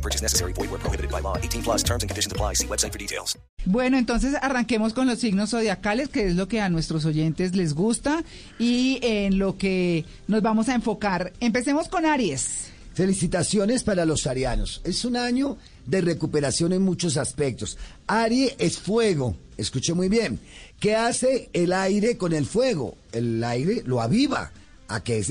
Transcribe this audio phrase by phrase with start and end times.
[0.00, 0.54] No purchase necessary.
[0.54, 1.36] Void where prohibited by law.
[1.36, 2.54] 18 plus terms and conditions apply.
[2.54, 3.38] See website for details.
[3.66, 7.74] Bueno, entonces arranquemos con los signos zodiacales, que es lo que a nuestros oyentes les
[7.74, 8.24] gusta
[8.58, 11.34] y en lo que nos vamos a enfocar.
[11.40, 12.70] Empecemos con Aries.
[12.94, 14.80] Felicitaciones para los arianos.
[14.84, 17.76] Es un año de recuperación en muchos aspectos.
[18.06, 19.36] Aries es fuego.
[19.58, 20.40] Escuche muy bien.
[20.80, 22.96] ¿Qué hace el aire con el fuego?
[23.12, 24.50] El aire lo aviva.
[24.90, 25.24] A que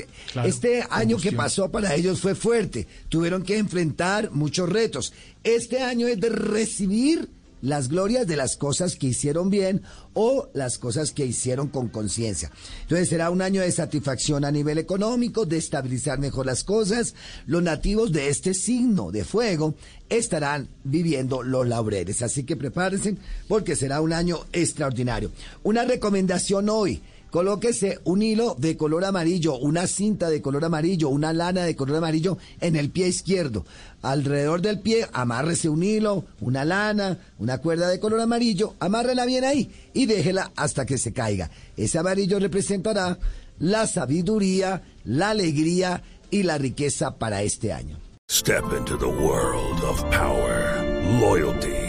[0.45, 2.87] este año que pasó para ellos fue fuerte.
[3.09, 5.13] Tuvieron que enfrentar muchos retos.
[5.43, 7.29] Este año es de recibir
[7.61, 9.81] las glorias de las cosas que hicieron bien
[10.13, 12.51] o las cosas que hicieron con conciencia.
[12.83, 17.15] Entonces será un año de satisfacción a nivel económico, de estabilizar mejor las cosas.
[17.45, 19.75] Los nativos de este signo de fuego
[20.09, 22.21] estarán viviendo los laureles.
[22.21, 23.17] Así que prepárense
[23.47, 25.31] porque será un año extraordinario.
[25.63, 27.01] Una recomendación hoy.
[27.31, 31.97] Colóquese un hilo de color amarillo, una cinta de color amarillo, una lana de color
[31.97, 33.65] amarillo en el pie izquierdo.
[34.01, 39.43] Alrededor del pie, amárrese un hilo, una lana, una cuerda de color amarillo, amárrela bien
[39.43, 41.51] ahí y déjela hasta que se caiga.
[41.77, 43.19] Ese amarillo representará
[43.59, 47.97] la sabiduría, la alegría y la riqueza para este año.
[48.31, 50.83] Step into the world of power,
[51.19, 51.88] loyalty,